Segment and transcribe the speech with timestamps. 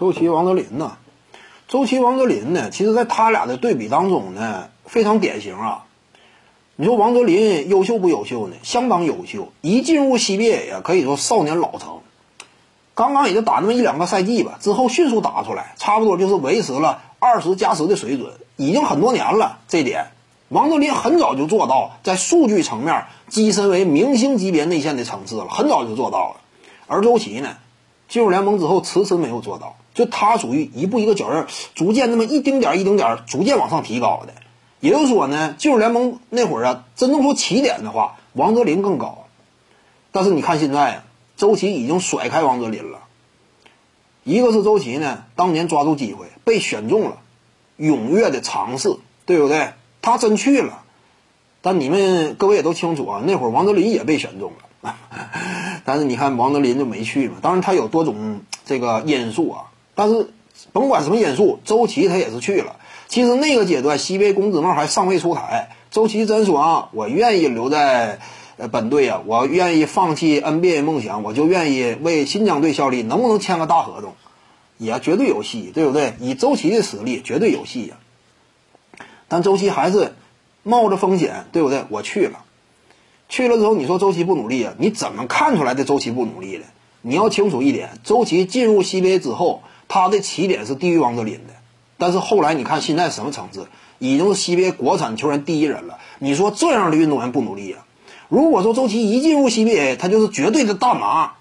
[0.00, 0.96] 周琦、王哲林呢？
[1.68, 2.70] 周琦、王哲林呢？
[2.70, 5.84] 其实，在他俩的对比当中呢，非常典型啊。
[6.76, 8.56] 你说王哲林优秀不优秀呢？
[8.62, 9.52] 相当优秀。
[9.60, 11.98] 一进入 CBA 呀，可以说少年老成。
[12.94, 19.58] 刚刚也就打那么一两个赛季吧，之后迅速打出来，差不多就是维持了二十加十的水准，已经很多年了。
[19.68, 20.06] 这点，
[20.48, 26.36] 王哲林很早就做到在数据层面跻身为明星级别内线的层次了，很早就做到了。
[26.86, 27.58] 而周琦呢，
[28.10, 34.34] 进入联盟之后迟迟没有做到，就他属于一步一个脚印，逐渐那么一丁点儿一丁点儿逐渐往上提高的。
[34.80, 39.26] 也就是说呢，进入联盟那会儿啊，真正说起点的话，王哲林更高。
[40.10, 41.04] 但是你看现在啊，
[41.36, 42.98] 周琦已经甩开王哲林了。
[44.24, 47.18] 一个是周琦呢，当年抓住机会被选中了，
[47.78, 49.72] 踊跃的尝试，对不对？
[50.02, 50.82] 他真去了。
[51.62, 54.96] 但你们各位也都清楚啊，那会儿王哲林也被选中了，
[55.90, 57.38] 但是你看王哲林就没去嘛。
[57.42, 59.64] 当然他有多种这个因素啊，
[59.96, 60.30] 但是
[60.72, 62.76] 甭管什么因素，周琦他也是去了。
[63.08, 65.70] 其实那个阶段，西贝公子帽还尚未出台。
[65.90, 68.20] 周琦真说啊，我愿意留在
[68.70, 73.02] 本队啊，我愿意放弃 NBA 梦想，我就愿意为新疆队效力。
[73.02, 74.14] 能不能签个大合同，
[74.78, 76.14] 也绝对有戏，对不对？
[76.20, 77.96] 以周琦的实力，绝对有戏呀。
[79.26, 80.14] 但周琦还是
[80.62, 81.84] 冒着风险，对不对？
[81.88, 82.44] 我去了，
[83.30, 84.74] 去了之后，你说周琦不努力啊？
[84.76, 86.64] 你怎么看出来的周琦不努力的？
[87.00, 91.54] 你要清楚一点，周琦进入 CBA 之后，他的起点是低于王哲林的。
[91.96, 95.98] 但是后来你看现在什么层次，已经是 CBA 国产球员第一人了。
[96.18, 97.86] 你说这样的运动员不努力啊？
[98.28, 101.34] 如果说周琦一进入 CBA，他就是绝对的大拿，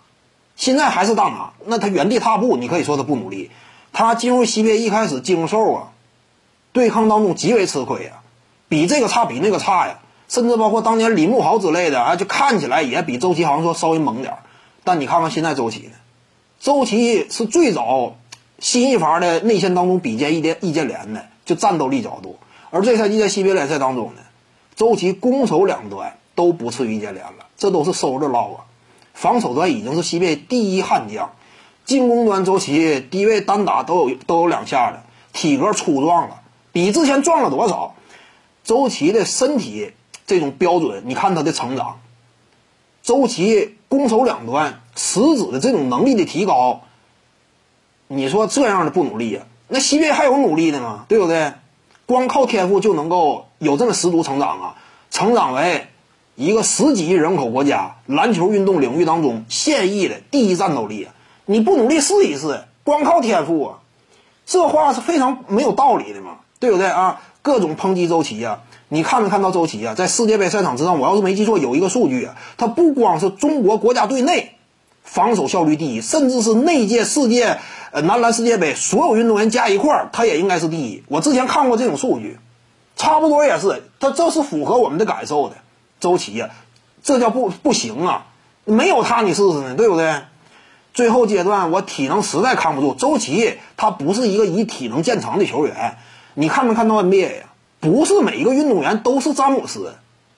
[0.56, 3.50] 现在还是大拿，那他原地踏步，你可以说他不努力。
[3.92, 5.92] 他进入 CBA 一开始经受啊，
[6.72, 8.22] 对抗当中极为吃亏啊，
[8.68, 10.00] 比这个差，比那个差呀。
[10.30, 14.40] 甚至包括当年李慕豪之类的啊，就看起来也比周琦好像说稍微猛点儿
[14.86, 15.94] 但你看看现在周琦呢？
[16.62, 18.16] 周琦是最早。
[18.62, 22.38] 新一法的内线当中比肩易建易建联的，就战斗力角度。
[22.72, 24.22] 而这赛季在西北联赛当中呢，
[24.76, 28.66] 周琦攻守两端都不次于易建联了，这都是收着捞啊。
[29.14, 31.32] 防守端已经是西北第一悍将，
[31.86, 36.42] 进攻端周琦低位单打都有都有两下的，体格粗壮了，
[36.74, 37.96] 比之前壮了多少？
[38.66, 39.94] 周琦的身体
[40.30, 42.02] 这种标准，你看他的成长，
[43.02, 46.82] 周琦攻守两端实质的这种能力的提高。
[48.08, 49.42] 你说这样的不努力呀？
[49.68, 51.06] 那西边还有努力的吗？
[51.08, 51.54] 对不对？
[52.06, 54.76] 光靠天赋就能够有这么十足成长啊？
[55.10, 55.88] 成长为
[56.36, 61.08] 一个十几亿人口国家篮球运动领域当中现役的第一战斗力，
[61.48, 62.66] 你不努力试一试？
[62.84, 63.80] 光靠天赋啊？
[64.46, 66.38] 这话是非常没有道理的嘛？
[66.60, 67.22] 对不对啊？
[67.50, 68.60] 各种抨击周琦呀？
[68.88, 69.96] 你看没看到周琦啊？
[69.96, 74.52] 在世界杯赛场之上，我要是没记错，有一个数据啊，他不光是中国国家队内
[75.04, 77.58] 防守效率第一，甚至是那届世界。
[77.92, 81.04] 呃，男篮世界杯所有运动员加一块儿，他也应该是第一。
[81.08, 82.38] 我之前看过这种数据，
[82.96, 85.56] 差不多也是，他这是符合我们的感受的。
[86.00, 86.52] 周琦呀，
[87.02, 88.28] 这叫不不行啊！
[88.64, 90.22] 没有他你试试呢，对不对？
[90.94, 92.94] 最后阶段我体能实在扛不住。
[92.94, 95.98] 周琦他不是一个以体能见长的球员，
[96.40, 97.48] 你看没看到 NBA 呀？
[97.82, 99.94] 不是每一个运动员都是詹姆斯，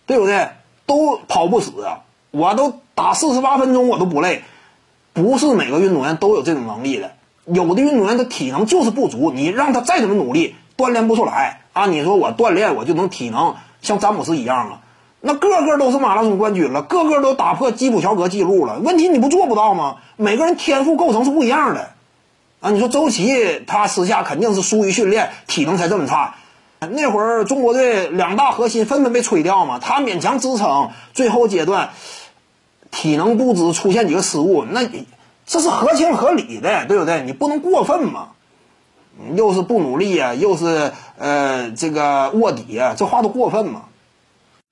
[0.07, 0.49] 对不对？
[0.87, 1.99] 都跑不死啊！
[2.31, 4.41] 我都打四十八分钟我都不累，
[5.13, 7.11] 不是每个运动员都有这种能力的。
[7.45, 11.85] 有的运动员他体能就是不足，你让他再怎么努力，锻炼不出来啊！
[11.85, 13.53] 你说我锻炼我就能体能
[13.83, 14.81] 像詹姆斯一样啊？
[15.19, 18.79] 那个个都是马拉松冠军了，个个都打破基普乔格记录了。
[18.79, 19.97] 问题你不做不到吗？
[20.17, 21.91] 每个人天赋构成是不一样的
[22.61, 22.71] 啊！
[22.71, 26.35] 你说周琦他私下肯定是疏于训练，体能才这么差。
[26.79, 31.89] 那会儿中国队两大核心纷纷被吹掉嘛，他勉强支撑，最后阶段
[32.89, 34.87] 体能不支出现几个失误，那。
[35.43, 37.23] 这是合情合理的，对不对？
[37.23, 38.29] 你不能过分嘛，
[39.35, 43.81] 又是不努力呀，又是呃这个卧底呀，这话都过分嘛。